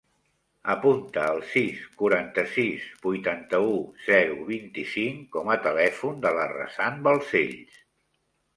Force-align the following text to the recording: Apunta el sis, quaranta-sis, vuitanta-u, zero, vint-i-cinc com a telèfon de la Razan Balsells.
Apunta 0.73 1.25
el 1.33 1.41
sis, 1.49 1.83
quaranta-sis, 1.99 2.87
vuitanta-u, 3.03 3.77
zero, 4.07 4.39
vint-i-cinc 4.49 5.23
com 5.39 5.55
a 5.57 5.61
telèfon 5.69 6.19
de 6.27 6.35
la 6.41 6.51
Razan 6.57 7.01
Balsells. 7.11 7.81